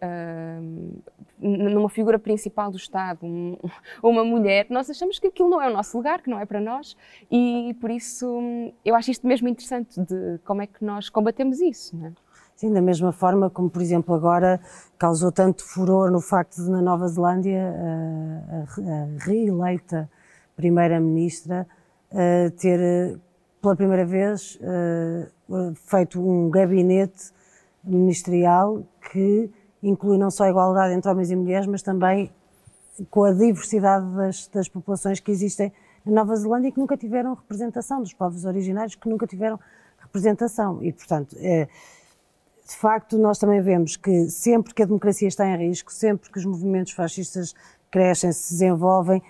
um, 0.61 0.99
numa 1.39 1.89
figura 1.89 2.19
principal 2.19 2.69
do 2.71 2.77
Estado 2.77 3.25
um, 3.25 3.57
uma 4.03 4.23
mulher, 4.23 4.67
nós 4.69 4.89
achamos 4.89 5.19
que 5.19 5.27
aquilo 5.27 5.49
não 5.49 5.61
é 5.61 5.69
o 5.69 5.73
nosso 5.73 5.95
lugar, 5.97 6.21
que 6.21 6.29
não 6.29 6.39
é 6.39 6.45
para 6.45 6.61
nós, 6.61 6.95
e 7.31 7.75
por 7.79 7.89
isso 7.89 8.27
hum, 8.27 8.71
eu 8.83 8.95
acho 8.95 9.11
isto 9.11 9.25
mesmo 9.25 9.47
interessante 9.47 9.99
de 9.99 10.39
como 10.45 10.61
é 10.61 10.67
que 10.67 10.83
nós 10.83 11.09
combatemos 11.09 11.59
isso. 11.59 11.95
Não 11.95 12.07
é? 12.07 12.11
Sim, 12.59 12.73
da 12.73 12.81
mesma 12.81 13.13
forma 13.13 13.49
como, 13.49 13.69
por 13.69 13.81
exemplo, 13.81 14.13
agora 14.13 14.59
causou 14.97 15.31
tanto 15.31 15.63
furor 15.63 16.11
no 16.11 16.19
facto 16.19 16.61
de, 16.61 16.69
na 16.69 16.81
Nova 16.81 17.07
Zelândia, 17.07 17.73
a, 17.73 19.23
reeleita 19.23 20.09
Primeira-Ministra 20.57 21.65
ter, 22.57 23.17
pela 23.61 23.77
primeira 23.77 24.05
vez, 24.05 24.59
feito 25.87 26.19
um 26.19 26.49
gabinete 26.49 27.31
ministerial 27.81 28.83
que 29.09 29.49
inclui 29.81 30.17
não 30.17 30.29
só 30.29 30.43
a 30.43 30.49
igualdade 30.49 30.93
entre 30.93 31.09
homens 31.09 31.31
e 31.31 31.37
mulheres, 31.37 31.65
mas 31.65 31.81
também 31.81 32.29
com 33.09 33.23
a 33.23 33.31
diversidade 33.31 34.05
das, 34.17 34.47
das 34.47 34.67
populações 34.67 35.21
que 35.21 35.31
existem 35.31 35.71
na 36.05 36.11
Nova 36.11 36.35
Zelândia 36.35 36.67
e 36.67 36.71
que 36.73 36.79
nunca 36.79 36.97
tiveram 36.97 37.35
representação, 37.35 38.01
dos 38.01 38.11
povos 38.11 38.43
originários 38.43 38.95
que 38.95 39.07
nunca 39.07 39.25
tiveram 39.25 39.57
representação. 39.97 40.83
E, 40.83 40.91
portanto, 40.91 41.37
é, 41.39 41.69
de 42.69 42.75
facto, 42.75 43.17
nós 43.17 43.39
também 43.39 43.59
vemos 43.61 43.97
que 43.97 44.29
sempre 44.29 44.75
que 44.75 44.83
a 44.83 44.85
democracia 44.85 45.27
está 45.27 45.47
em 45.47 45.57
risco, 45.57 45.91
sempre 45.91 46.31
que 46.31 46.37
os 46.37 46.45
movimentos 46.45 46.93
fascistas 46.93 47.55
crescem, 47.89 48.31
se 48.31 48.53
desenvolvem, 48.53 49.23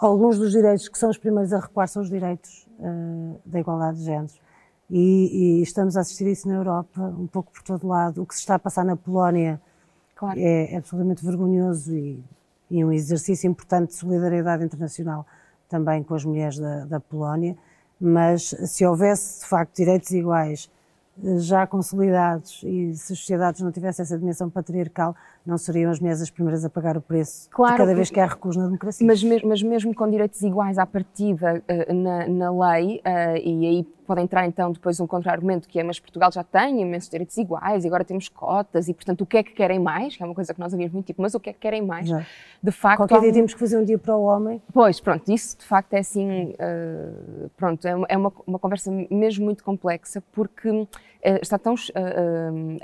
alguns 0.00 0.38
dos 0.38 0.52
direitos 0.52 0.88
que 0.88 0.96
são 0.96 1.10
os 1.10 1.18
primeiros 1.18 1.52
a 1.52 1.58
recuar 1.58 1.88
são 1.88 2.02
os 2.02 2.08
direitos 2.08 2.68
uh, 2.78 3.40
da 3.44 3.58
igualdade 3.58 3.98
de 3.98 4.04
géneros. 4.04 4.40
E, 4.88 5.58
e, 5.58 5.62
estamos 5.62 5.96
a 5.96 6.00
assistir 6.02 6.28
isso 6.28 6.46
na 6.46 6.54
Europa, 6.54 7.02
um 7.02 7.26
pouco 7.26 7.50
por 7.50 7.62
todo 7.62 7.86
lado. 7.86 8.22
O 8.22 8.26
que 8.26 8.34
se 8.34 8.40
está 8.40 8.54
a 8.54 8.58
passar 8.58 8.84
na 8.84 8.94
Polónia 8.94 9.60
claro. 10.14 10.38
é, 10.38 10.76
absolutamente 10.76 11.24
vergonhoso 11.24 11.96
e, 11.96 12.22
e, 12.70 12.84
um 12.84 12.92
exercício 12.92 13.48
importante 13.48 13.88
de 13.88 13.94
solidariedade 13.94 14.64
internacional 14.64 15.26
também 15.68 16.02
com 16.02 16.14
as 16.14 16.24
mulheres 16.24 16.58
da, 16.58 16.84
da 16.84 17.00
Polónia. 17.00 17.56
Mas 17.98 18.54
se 18.66 18.84
houvesse, 18.86 19.40
de 19.40 19.46
facto, 19.46 19.76
direitos 19.76 20.10
iguais 20.10 20.70
já 21.36 21.66
consolidados 21.66 22.62
e 22.62 22.94
se 22.94 23.12
as 23.12 23.18
sociedades 23.18 23.60
não 23.60 23.70
tivessem 23.70 24.02
essa 24.02 24.18
dimensão 24.18 24.48
patriarcal, 24.48 25.14
não 25.44 25.58
seriam 25.58 25.90
as 25.90 26.00
mulheres 26.00 26.22
as 26.22 26.30
primeiras 26.30 26.64
a 26.64 26.70
pagar 26.70 26.96
o 26.96 27.00
preço 27.00 27.50
claro, 27.50 27.74
de 27.74 27.78
cada 27.78 27.94
vez 27.94 28.10
que 28.10 28.18
há 28.18 28.26
recurso 28.26 28.58
na 28.58 28.66
democracia. 28.66 29.06
Mas 29.06 29.22
mesmo, 29.22 29.48
mas 29.48 29.62
mesmo 29.62 29.94
com 29.94 30.08
direitos 30.08 30.40
iguais 30.42 30.78
à 30.78 30.86
partida 30.86 31.62
uh, 31.68 31.94
na, 31.94 32.26
na, 32.28 32.50
lei, 32.50 32.98
uh, 32.98 33.36
e 33.36 33.66
aí 33.66 33.86
pode 34.06 34.20
entrar 34.20 34.46
então 34.46 34.72
depois 34.72 35.00
um 35.00 35.06
contra-argumento 35.06 35.68
que 35.68 35.78
é, 35.78 35.82
mas 35.82 35.98
Portugal 36.00 36.30
já 36.32 36.42
tem 36.42 36.80
imensos 36.80 37.08
direitos 37.08 37.36
iguais 37.36 37.84
e 37.84 37.86
agora 37.86 38.04
temos 38.04 38.28
cotas 38.28 38.88
e 38.88 38.94
portanto 38.94 39.20
o 39.22 39.26
que 39.26 39.36
é 39.36 39.42
que 39.42 39.52
querem 39.52 39.78
mais? 39.78 40.16
Que 40.16 40.22
é 40.22 40.26
uma 40.26 40.34
coisa 40.34 40.52
que 40.54 40.60
nós 40.60 40.72
havíamos 40.72 40.92
muito 40.92 41.06
tipo, 41.06 41.20
mas 41.20 41.34
o 41.34 41.40
que 41.40 41.50
é 41.50 41.52
que 41.52 41.58
querem 41.58 41.82
mais? 41.82 42.08
Já. 42.08 42.24
De 42.62 42.72
facto... 42.72 42.98
Qualquer 42.98 43.20
dia 43.20 43.32
temos 43.32 43.52
que 43.52 43.60
fazer 43.60 43.78
um 43.78 43.84
dia 43.84 43.98
para 43.98 44.16
o 44.16 44.22
homem. 44.22 44.62
Pois, 44.72 45.00
pronto, 45.00 45.30
isso 45.32 45.58
de 45.58 45.64
facto 45.64 45.94
é 45.94 45.98
assim, 45.98 46.50
uh, 46.50 47.50
pronto, 47.56 47.86
é, 47.86 47.94
é 48.08 48.16
uma, 48.16 48.32
uma 48.46 48.58
conversa 48.58 48.90
mesmo 49.10 49.44
muito 49.44 49.62
complexa 49.64 50.22
porque 50.32 50.86
está 51.40 51.58
tão 51.58 51.74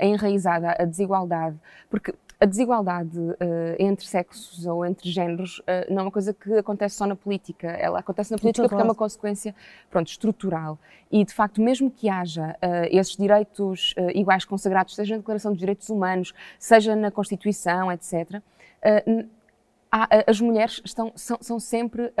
enraizada 0.01 0.75
a 0.79 0.85
desigualdade, 0.85 1.57
porque 1.89 2.13
a 2.39 2.45
desigualdade 2.45 3.19
uh, 3.19 3.35
entre 3.77 4.05
sexos 4.07 4.65
ou 4.65 4.85
entre 4.85 5.11
géneros 5.11 5.59
uh, 5.59 5.93
não 5.93 5.99
é 5.99 6.01
uma 6.03 6.11
coisa 6.11 6.33
que 6.33 6.53
acontece 6.53 6.95
só 6.95 7.05
na 7.05 7.15
política. 7.15 7.67
Ela 7.67 7.99
acontece 7.99 8.31
na 8.31 8.37
política 8.37 8.69
porque 8.69 8.81
é 8.81 8.85
uma 8.85 8.95
consequência 8.95 9.53
pronto, 9.89 10.07
estrutural. 10.07 10.79
E, 11.11 11.25
de 11.25 11.33
facto, 11.33 11.61
mesmo 11.61 11.91
que 11.91 12.07
haja 12.07 12.55
uh, 12.63 12.87
esses 12.89 13.17
direitos 13.17 13.93
iguais 14.15 14.45
consagrados, 14.45 14.95
seja 14.95 15.15
na 15.15 15.17
Declaração 15.17 15.51
dos 15.51 15.59
Direitos 15.59 15.89
Humanos, 15.89 16.33
seja 16.57 16.95
na 16.95 17.11
Constituição, 17.11 17.91
etc., 17.91 18.41
as 19.91 20.39
mulheres 20.39 20.81
estão, 20.85 21.11
são, 21.15 21.37
são 21.41 21.59
sempre 21.59 22.13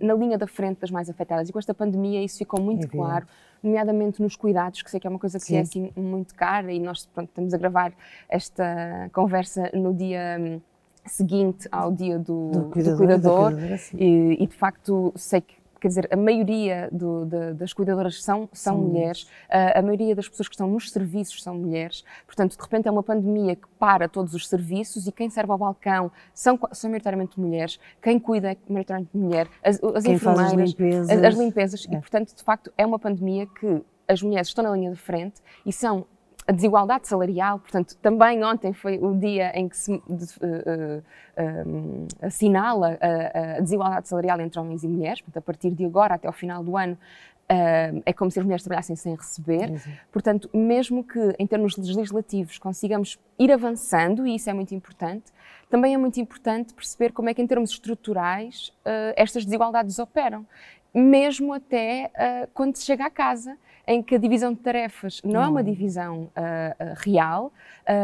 na 0.00 0.14
linha 0.14 0.38
da 0.38 0.46
frente 0.46 0.80
das 0.80 0.90
mais 0.90 1.08
afetadas 1.10 1.48
e 1.48 1.52
com 1.52 1.58
esta 1.58 1.74
pandemia 1.74 2.22
isso 2.22 2.38
ficou 2.38 2.62
muito 2.62 2.86
é 2.86 2.88
claro, 2.88 3.26
nomeadamente 3.62 4.22
nos 4.22 4.36
cuidados, 4.36 4.82
que 4.82 4.90
sei 4.90 4.98
que 4.98 5.06
é 5.06 5.10
uma 5.10 5.18
coisa 5.18 5.38
que 5.38 5.44
Sim. 5.44 5.56
é 5.56 5.60
assim 5.60 5.90
muito 5.96 6.34
cara 6.34 6.72
e 6.72 6.78
nós 6.78 7.06
pronto, 7.06 7.28
estamos 7.28 7.54
a 7.54 7.58
gravar 7.58 7.92
esta 8.28 9.10
conversa 9.12 9.70
no 9.74 9.92
dia 9.94 10.38
hum, 10.40 10.60
seguinte 11.06 11.68
ao 11.70 11.92
dia 11.92 12.18
do, 12.18 12.50
do 12.50 12.64
cuidador, 12.70 12.92
do 12.92 12.96
cuidador 12.96 13.52
e, 13.94 14.42
e, 14.42 14.46
de 14.46 14.54
facto 14.54 15.12
sei 15.16 15.40
que 15.40 15.59
quer 15.80 15.88
dizer, 15.88 16.08
a 16.12 16.16
maioria 16.16 16.88
do, 16.92 17.24
de, 17.24 17.54
das 17.54 17.72
cuidadoras 17.72 18.22
são, 18.22 18.48
são, 18.52 18.76
mulheres, 18.76 19.28
a, 19.48 19.78
a, 19.78 19.82
maioria 19.82 20.14
das 20.14 20.28
pessoas 20.28 20.48
que 20.48 20.54
estão 20.54 20.68
nos 20.68 20.90
serviços 20.90 21.42
são 21.42 21.54
mulheres, 21.54 22.04
portanto, 22.26 22.56
de 22.56 22.62
repente 22.62 22.86
é 22.86 22.90
uma 22.90 23.02
pandemia 23.02 23.56
que 23.56 23.66
para 23.78 24.08
todos 24.08 24.34
os 24.34 24.48
serviços 24.48 25.06
e 25.06 25.12
quem 25.12 25.30
serve 25.30 25.52
ao 25.52 25.58
balcão 25.58 26.10
são, 26.34 26.58
são 26.72 26.90
maioritariamente 26.90 27.40
mulheres, 27.40 27.80
quem 28.02 28.18
cuida 28.18 28.52
é 28.52 28.56
maioritariamente 28.68 29.16
mulher, 29.16 29.48
as, 29.62 29.82
as 29.82 30.04
enfermeiras, 30.04 30.52
as 30.52 30.52
limpezas, 30.52 31.10
as, 31.10 31.24
as 31.24 31.34
limpezas 31.34 31.86
é. 31.88 31.94
e, 31.94 32.00
portanto, 32.00 32.36
de 32.36 32.42
facto, 32.42 32.72
é 32.76 32.84
uma 32.84 32.98
pandemia 32.98 33.46
que 33.46 33.82
as 34.06 34.22
mulheres 34.22 34.48
estão 34.48 34.64
na 34.64 34.72
linha 34.72 34.90
de 34.90 34.96
frente 34.96 35.40
e 35.64 35.72
são 35.72 36.04
a 36.46 36.52
desigualdade 36.52 37.06
salarial, 37.06 37.58
portanto, 37.58 37.96
também 37.96 38.42
ontem 38.44 38.72
foi 38.72 38.98
o 38.98 39.14
dia 39.14 39.52
em 39.54 39.68
que 39.68 39.76
se 39.76 39.92
uh, 39.92 40.00
uh, 40.00 41.68
um, 41.68 42.06
assinala 42.20 42.98
a, 43.00 43.58
a, 43.58 43.60
desigualdade 43.60 44.08
salarial 44.08 44.40
entre 44.40 44.58
homens 44.58 44.82
e 44.82 44.88
mulheres, 44.88 45.20
portanto, 45.20 45.36
a 45.36 45.42
partir 45.42 45.70
de 45.70 45.84
agora 45.84 46.14
até 46.14 46.26
ao 46.26 46.32
final 46.32 46.64
do 46.64 46.76
ano 46.76 46.94
uh, 46.94 48.02
é 48.04 48.12
como 48.12 48.30
se 48.30 48.38
as 48.38 48.44
mulheres 48.44 48.64
trabalhassem 48.64 48.96
sem 48.96 49.14
receber. 49.14 49.70
Portanto, 50.10 50.48
mesmo 50.52 51.04
que 51.04 51.34
em 51.38 51.46
termos 51.46 51.76
legislativos 51.76 52.58
consigamos 52.58 53.18
ir 53.38 53.52
avançando, 53.52 54.26
e 54.26 54.34
isso 54.34 54.48
é 54.50 54.52
muito 54.52 54.74
importante, 54.74 55.32
também 55.68 55.94
é 55.94 55.98
muito 55.98 56.20
importante 56.20 56.74
perceber 56.74 57.12
como 57.12 57.28
é 57.28 57.34
que 57.34 57.40
em 57.40 57.46
termos 57.46 57.70
estruturais 57.70 58.72
estas 59.14 59.44
desigualdades 59.44 60.00
operam 60.00 60.44
mesmo 60.92 61.52
até 61.52 62.10
quando 62.52 62.74
se 62.74 62.84
chega 62.84 63.06
à 63.06 63.10
casa, 63.10 63.56
em 63.90 64.00
que 64.00 64.14
a 64.14 64.18
divisão 64.18 64.52
de 64.52 64.60
tarefas 64.60 65.20
não, 65.24 65.42
é 65.42 65.48
uma 65.48 65.64
divisão 65.64 66.22
uh, 66.22 66.28
uh, 66.28 66.94
real. 66.98 67.52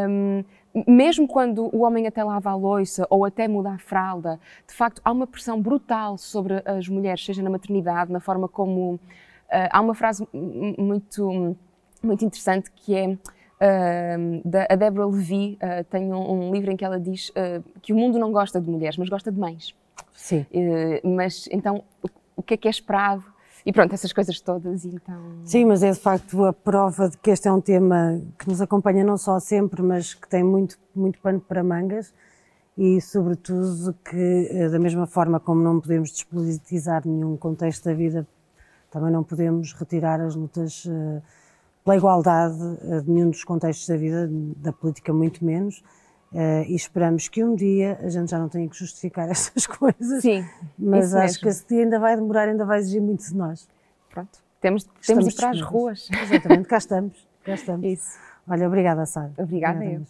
Um, 0.08 0.42
mesmo 0.84 1.28
quando 1.28 1.72
o 1.72 1.84
homem 1.84 2.08
até 2.08 2.24
lava 2.24 2.50
a 2.50 2.56
louça 2.56 3.06
ou 3.08 3.24
até 3.24 3.46
muda 3.46 3.70
a 3.70 3.78
fralda, 3.78 4.40
de 4.66 4.74
facto 4.74 5.00
há 5.04 5.12
uma 5.12 5.28
pressão 5.28 5.62
brutal 5.62 6.18
sobre 6.18 6.60
as 6.66 6.88
mulheres, 6.88 7.24
seja 7.24 7.40
na 7.40 7.48
maternidade, 7.48 8.12
na 8.12 8.18
forma 8.18 8.48
como. 8.48 8.98
há 9.70 9.80
uma 9.80 9.94
frase 9.94 10.28
muito, 10.34 11.56
muito 12.02 12.24
interessante 12.24 12.70
que 12.72 12.94
é. 12.94 13.16
Uh, 13.56 14.42
da, 14.44 14.66
a 14.68 14.76
Deborah 14.76 15.06
Levy 15.06 15.56
uh, 15.62 15.82
tem 15.84 16.12
um, 16.12 16.48
um, 16.48 16.52
livro 16.52 16.70
em 16.70 16.76
que 16.76 16.84
ela 16.84 17.00
diz 17.00 17.30
uh, 17.30 17.64
que 17.80 17.90
o 17.90 17.96
mundo 17.96 18.18
não 18.18 18.30
gosta 18.30 18.60
de 18.60 18.68
mulheres, 18.68 18.98
mas 18.98 19.08
gosta 19.08 19.32
de 19.32 19.40
mães. 19.40 19.74
Sim. 20.12 20.44
mas 21.02 21.48
então 21.50 21.82
o 22.36 22.42
que 22.42 22.52
é 22.52 22.56
que 22.56 22.68
é 22.68 22.70
esperado 22.70 23.24
e 23.66 23.72
pronto, 23.72 23.92
essas 23.92 24.12
coisas 24.12 24.40
todas, 24.40 24.84
então... 24.84 25.20
Sim, 25.44 25.64
mas 25.64 25.82
é 25.82 25.90
de 25.90 25.98
facto 25.98 26.44
a 26.44 26.52
prova 26.52 27.08
de 27.08 27.18
que 27.18 27.30
este 27.32 27.48
é 27.48 27.52
um 27.52 27.60
tema 27.60 28.22
que 28.38 28.48
nos 28.48 28.62
acompanha 28.62 29.04
não 29.04 29.18
só 29.18 29.40
sempre, 29.40 29.82
mas 29.82 30.14
que 30.14 30.28
tem 30.28 30.44
muito, 30.44 30.78
muito 30.94 31.18
pano 31.20 31.40
para 31.40 31.64
mangas 31.64 32.14
e, 32.78 33.00
sobretudo, 33.00 33.92
que 34.04 34.48
eh, 34.52 34.68
da 34.68 34.78
mesma 34.78 35.04
forma 35.04 35.40
como 35.40 35.60
não 35.60 35.80
podemos 35.80 36.12
despolitizar 36.12 37.02
nenhum 37.04 37.36
contexto 37.36 37.86
da 37.86 37.92
vida 37.92 38.24
também 38.90 39.10
não 39.10 39.22
podemos 39.22 39.72
retirar 39.72 40.20
as 40.20 40.34
lutas 40.34 40.84
uh, 40.86 41.22
pela 41.84 41.96
igualdade 41.96 42.56
uh, 42.56 43.02
de 43.02 43.10
nenhum 43.10 43.30
dos 43.30 43.44
contextos 43.44 43.86
da 43.88 43.96
vida, 43.96 44.28
da 44.56 44.72
política 44.72 45.12
muito 45.12 45.44
menos, 45.44 45.82
uh, 46.32 46.62
e 46.66 46.74
esperamos 46.74 47.28
que 47.28 47.42
um 47.44 47.54
dia 47.54 47.98
a 48.02 48.08
gente 48.08 48.30
já 48.30 48.38
não 48.38 48.48
tenha 48.48 48.68
que 48.68 48.76
justificar 48.76 49.28
essas 49.30 49.66
coisas. 49.66 50.22
Sim, 50.22 50.44
mas 50.78 51.14
acho 51.14 51.26
mesmo. 51.26 51.40
que 51.42 51.48
esse 51.48 51.66
dia 51.68 51.84
ainda 51.84 51.98
vai 51.98 52.16
demorar, 52.16 52.48
ainda 52.48 52.64
vai 52.64 52.78
exigir 52.78 53.00
muito 53.00 53.24
de 53.24 53.34
nós. 53.34 53.68
Pronto, 54.10 54.38
temos, 54.60 54.84
temos 55.06 55.24
de 55.24 55.32
ir 55.32 55.36
para 55.36 55.50
as 55.50 55.60
ruas. 55.60 56.08
Exatamente, 56.10 56.68
cá 56.68 56.78
estamos, 56.78 57.28
cá 57.44 57.54
estamos. 57.54 57.84
Isso. 57.86 58.18
Olha, 58.48 58.66
obrigada, 58.66 59.04
Sara. 59.06 59.32
Obrigada, 59.38 59.84
eu. 59.84 60.06